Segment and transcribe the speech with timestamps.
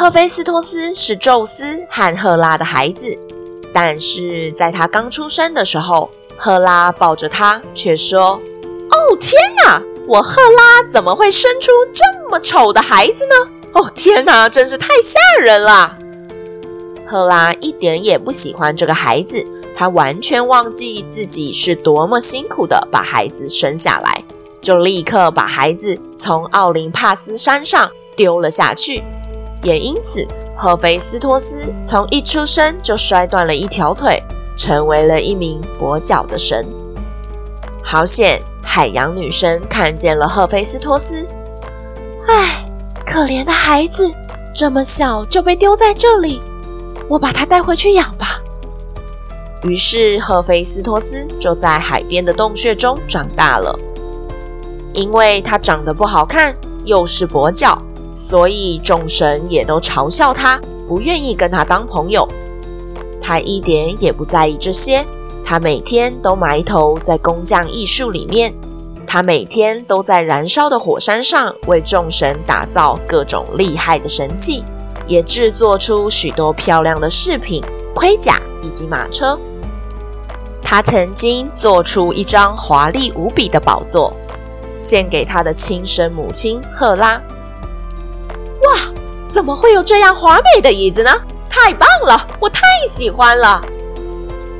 [0.00, 3.18] 赫菲斯托斯是宙斯和赫拉的孩子，
[3.70, 8.40] 但是在他刚出生的时候，赫拉抱着他，却说
[8.88, 9.32] ：“哦天
[9.62, 13.34] 哪，我赫拉怎么会生出这么丑的孩子呢？
[13.74, 15.94] 哦天哪，真是太吓人了！”
[17.06, 24.24] 赫拉一点也不喜欢这个孩子，她完全忘记自己是多么辛苦的把孩子生下来，
[24.62, 29.02] 就立刻把孩子从奥林帕斯山上丢了下去。
[29.62, 34.22] 也因此，赫菲斯托斯从一出生就摔断了一条腿，
[34.56, 36.66] 成为了一名跛脚的神。
[37.82, 41.26] 好险，海洋女神看见了赫菲斯托斯。
[42.26, 42.64] 唉，
[43.04, 44.12] 可怜的孩子，
[44.54, 46.40] 这么小就被丢在这里，
[47.08, 48.40] 我把他带回去养吧。
[49.64, 53.78] 于是，赫菲斯托斯就在海边的洞穴中长大了。
[54.92, 56.54] 因为他长得不好看，
[56.84, 57.80] 又是跛脚。
[58.12, 62.28] 所以众神也都嘲笑他，不愿意跟他当朋友。
[63.20, 65.04] 他一点也不在意这些，
[65.44, 68.52] 他每天都埋头在工匠艺术里面。
[69.06, 74.62] 他每天都在燃烧的火山上为众神打造各种厉害的神器，
[75.06, 77.60] 也制作出许多漂亮的饰品、
[77.92, 79.38] 盔甲以及马车。
[80.62, 84.12] 他曾经做出一张华丽无比的宝座，
[84.76, 87.20] 献给他的亲生母亲赫拉。
[88.62, 88.78] 哇，
[89.28, 91.10] 怎么会有这样华美的椅子呢？
[91.48, 93.60] 太棒了，我太喜欢了。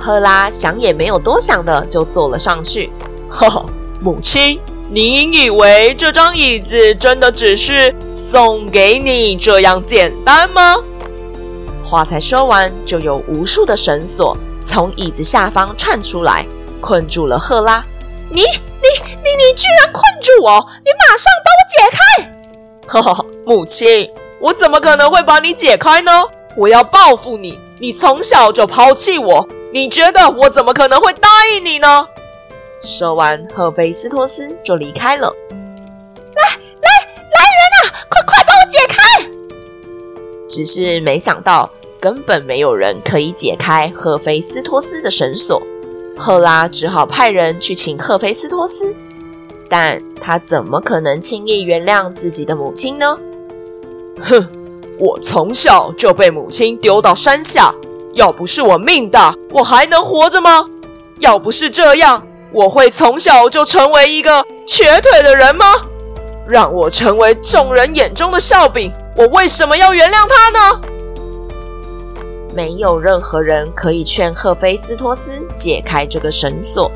[0.00, 2.92] 赫拉想也没有多想的就坐了上去。
[3.28, 3.66] 呵呵，
[4.00, 10.76] 母亲，您以为这张椅子真的只是送给你这样简单吗？
[11.84, 16.46] 话才说完，就有无数的绳索从椅子下方窜出来，
[16.80, 17.84] 困住了赫拉。
[18.30, 20.66] 你、你、你、你居然困住我！
[20.84, 22.37] 你马上把我解开！
[22.88, 24.10] 哈哈，母亲，
[24.40, 26.10] 我怎么可能会把你解开呢？
[26.56, 27.60] 我要报复你！
[27.78, 32.08] 你从小就抛弃我，你觉得我怎么可能会答应你呢？
[32.80, 35.30] 说完，赫菲斯托斯就离开了。
[36.34, 36.42] 来
[36.80, 36.88] 来
[37.34, 39.28] 来人啊，快快把我解开！
[40.48, 41.70] 只是没想到，
[42.00, 45.60] 根本没有人可以解开赫菲斯托斯的绳索。
[46.16, 48.96] 赫拉只好派人去请赫菲斯托斯。
[49.68, 53.18] 但他怎么可能轻易原谅自己的母亲呢？
[54.20, 54.48] 哼，
[54.98, 57.74] 我从小就被母亲丢到山下，
[58.14, 60.64] 要不是我命大，我还能活着吗？
[61.20, 65.66] 要不是这样，我会从小就成为一个瘸腿的人吗？
[66.48, 70.80] 让我成为众人眼中的笑柄，我为什么要原谅他呢？
[72.54, 76.90] 没有任何人可以劝赫菲斯托斯解开这个绳索。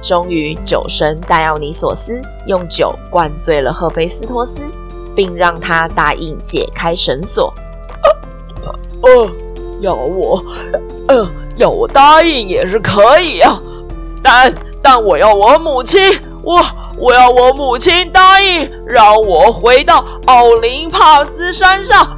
[0.00, 4.62] 终于，酒神戴奥尼索斯用酒灌醉了赫菲斯托斯，
[5.14, 7.52] 并让他答应解开绳索。
[9.02, 9.30] 呃， 呃，
[9.80, 10.42] 要我，
[11.08, 13.60] 呃，要我答应也是可以啊，
[14.22, 16.00] 但但我要我母亲，
[16.42, 16.60] 我
[16.96, 22.16] 我要我母亲答应让我回到奥林帕斯山上，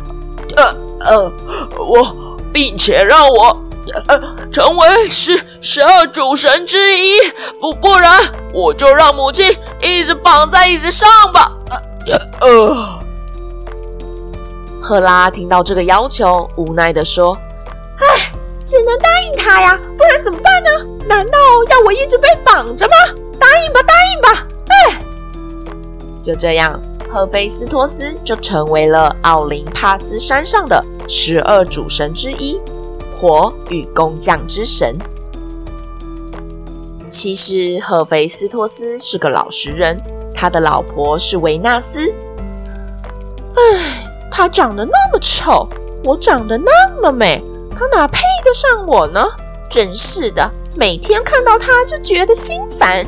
[0.56, 0.64] 呃
[1.00, 1.32] 呃，
[1.78, 3.64] 我，并且让我。
[4.08, 7.14] 呃，成为十十二主神之一，
[7.60, 11.50] 不不然我就让母亲一直绑在椅子上吧。
[12.40, 13.00] 呃，呃，
[14.80, 17.36] 赫拉听到这个要求，无奈地说
[17.98, 18.32] ：“唉，
[18.66, 20.70] 只能答应他呀，不然怎么办呢？
[21.06, 21.38] 难道
[21.70, 22.92] 要我一直被绑着吗？
[23.38, 25.02] 答应吧，答应吧。”唉，
[26.22, 26.80] 就这样，
[27.12, 32.60] 赫菲斯托斯就成为了奥林帕斯山上的十二主神之一。
[33.20, 34.96] 火与工匠之神。
[37.10, 39.94] 其实赫菲斯托斯是个老实人，
[40.34, 42.14] 他的老婆是维纳斯。
[43.54, 45.68] 唉，他长得那么丑，
[46.02, 46.72] 我长得那
[47.02, 47.44] 么美，
[47.76, 49.22] 他哪配得上我呢？
[49.70, 53.04] 真是的，每天看到他就觉得心烦。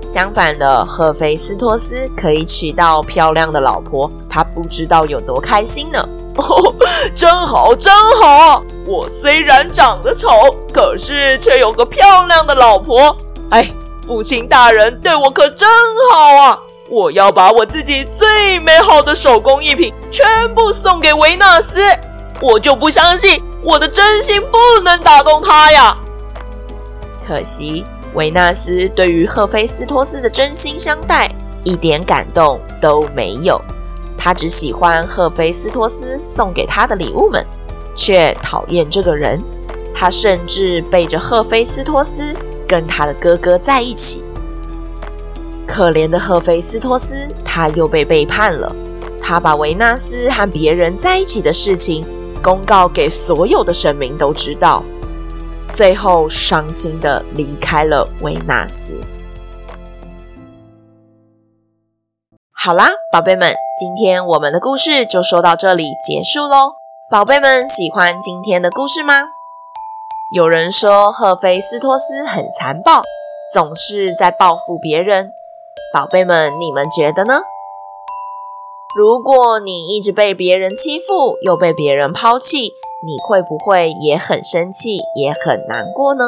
[0.00, 6.08] 相反的，赫菲斯托斯可以娶到漂亮的老婆，他不知道有多开心呢。
[6.38, 6.74] 哦，
[7.14, 8.62] 真好，真好！
[8.86, 10.28] 我虽然长得丑，
[10.72, 13.14] 可是却有个漂亮的老婆。
[13.50, 13.70] 哎，
[14.06, 15.68] 父亲大人对我可真
[16.12, 16.58] 好啊！
[16.88, 21.80] 我要把我自己最美好的手工艺品全部送给维纳斯，
[22.40, 25.94] 我就不相信我的真心不能打动他呀！
[27.26, 31.30] 可惜维纳斯对于赫菲斯托斯的真心相待
[31.62, 33.60] 一点感动都没有，
[34.18, 37.46] 他只喜欢赫菲斯托斯送给他的礼物们，
[37.94, 39.40] 却讨厌这个人。
[39.94, 42.36] 他甚至背着赫菲斯托斯
[42.66, 44.22] 跟他的哥哥在一起。
[45.66, 48.74] 可怜的赫菲斯托斯，他又被背叛了。
[49.20, 52.04] 他把维纳斯和别人在一起的事情
[52.42, 54.82] 公告给所有的神明都知道，
[55.72, 58.92] 最后伤心地离开了维纳斯。
[62.60, 66.72] 好啦，宝贝们，今天我们的故事就说到这里结束喽。
[67.08, 69.22] 宝贝们喜欢今天的故事吗？
[70.34, 73.02] 有人说赫菲斯托斯很残暴，
[73.54, 75.30] 总是在报复别人。
[75.94, 77.42] 宝贝们，你们觉得呢？
[78.96, 82.72] 如果你一直被别人欺负，又被别人抛弃，
[83.06, 86.24] 你会不会也很生气，也很难过呢？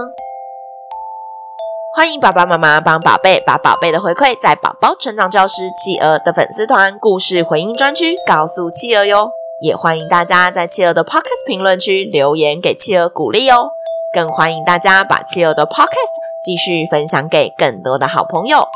[1.93, 9.31] 欢迎爸爸妈妈帮宝贝把宝贝的回馈在宝宝成长教师企鹅的粉丝团故事回应专区告诉企鹅哟。
[9.61, 13.71] 也欢迎大家在企鹅的 Podcast 评论区留言给企鹅鼓励哦。
[14.15, 16.15] 更欢迎大家把企鹅的 Podcast
[16.47, 18.69] 继续分享给更多的好朋友。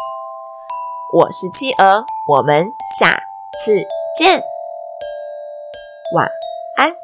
[1.12, 2.66] 我是企鹅，我们
[2.98, 3.22] 下
[3.64, 3.86] 次
[4.18, 4.42] 见，
[6.16, 6.28] 晚
[6.76, 6.96] 安。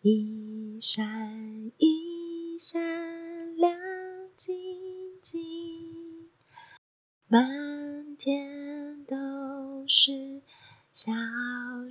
[0.00, 1.04] 一闪
[1.76, 2.80] 一闪
[7.32, 9.14] 满天都
[9.86, 10.42] 是
[10.90, 11.12] 小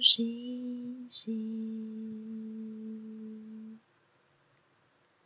[0.02, 1.69] 星星。